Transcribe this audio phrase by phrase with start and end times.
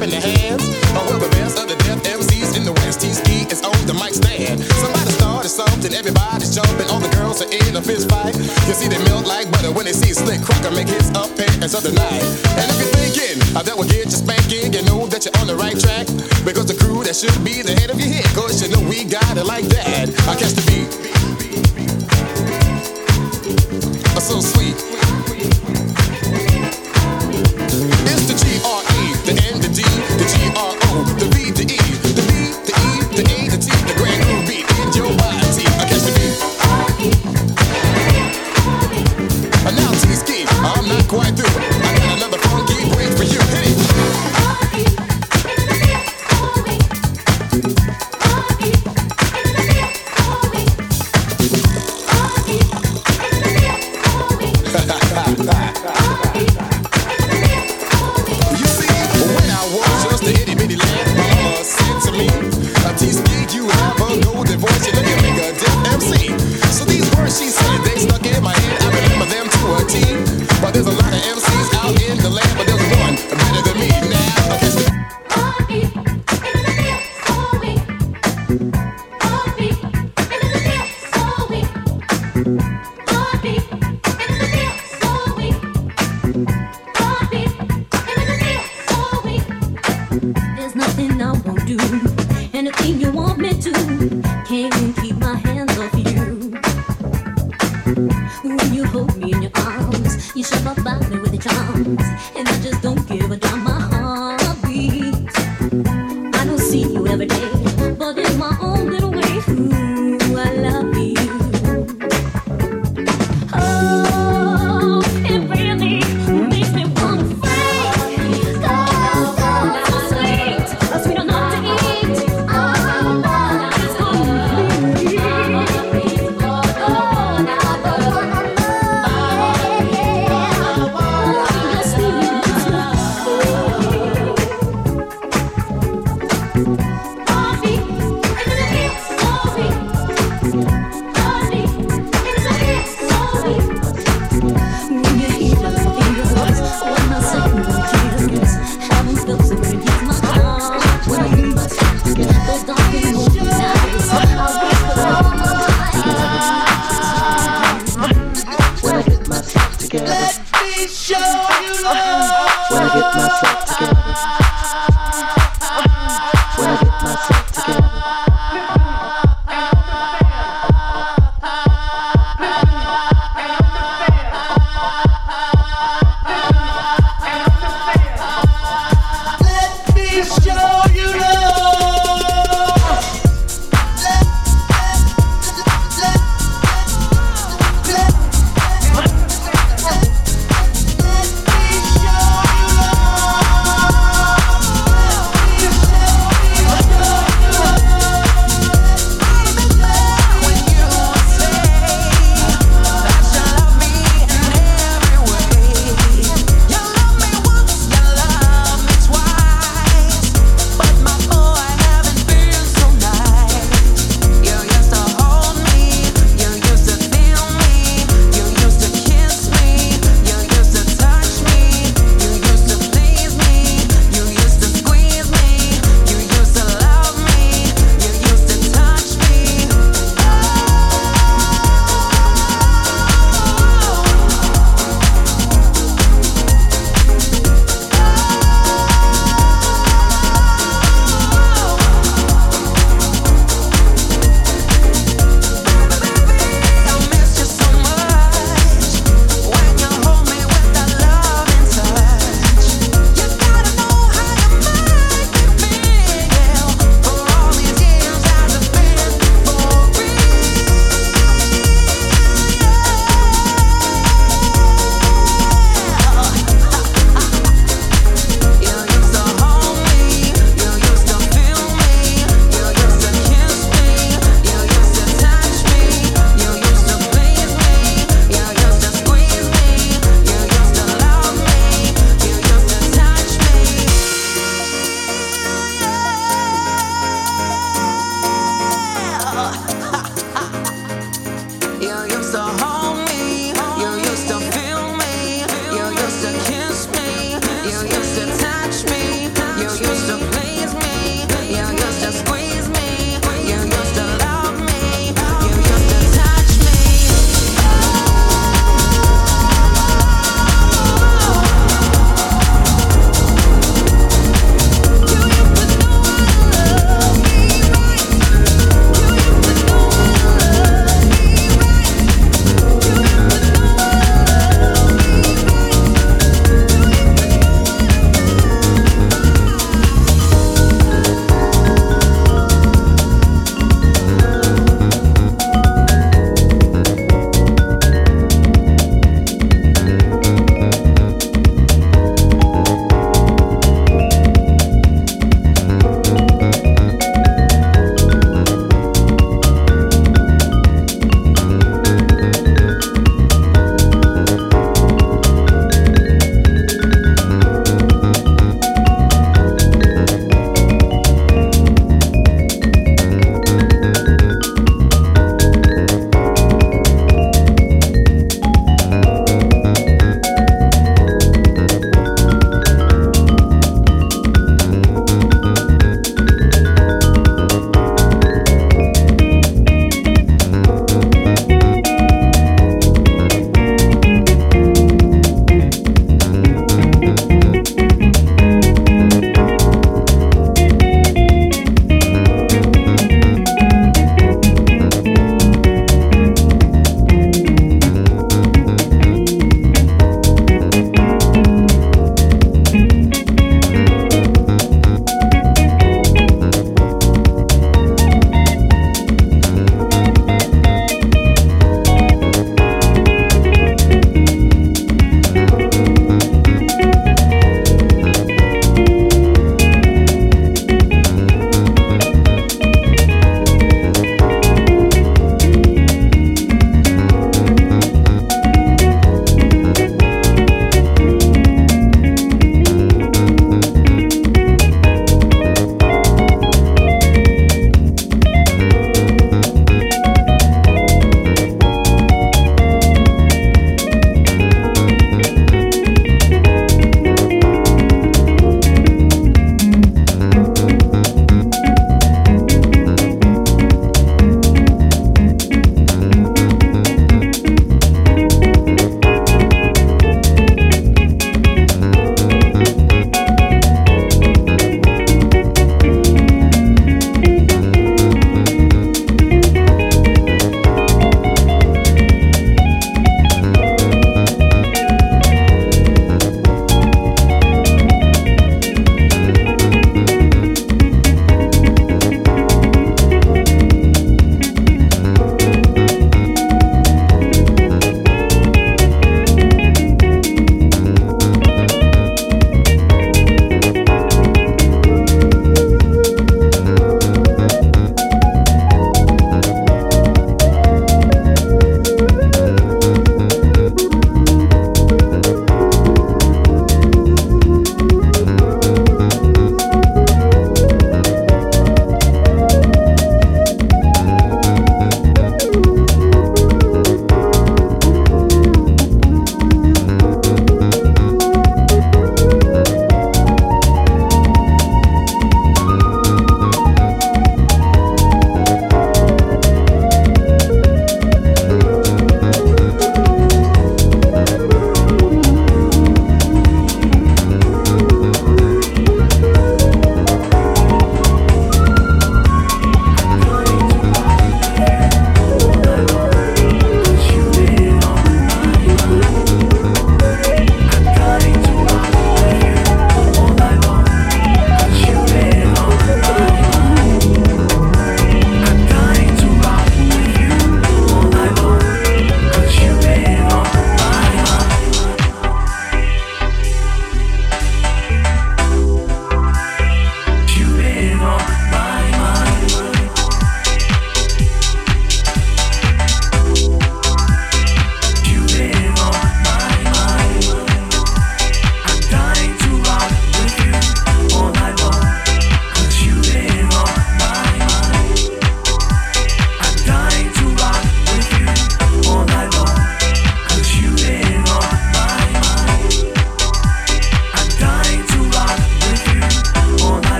[0.00, 0.64] clapping their hands.
[0.92, 3.00] But we're the best of the def MCs in the West.
[3.00, 4.64] T-Ski is on the mic stand.
[4.80, 6.88] Somebody started something, everybody's jumping.
[6.88, 8.34] All the girls are in a fist fight.
[8.64, 11.82] You see, they melt like butter when they see Slick Crocker make his appearance of
[11.84, 12.22] the night.
[12.56, 15.56] And if you're thinking that will get you spanking, you know that you're on the
[15.56, 16.06] right track.
[16.48, 19.04] Because the crew that should be the head of your hit, cause you know we
[19.04, 20.08] got it like that.
[20.24, 20.88] I catch the beat.
[24.20, 24.59] So sweet.